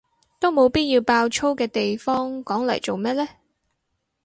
[0.39, 3.27] 都冇必要爆粗嘅地方講嚟做咩呢？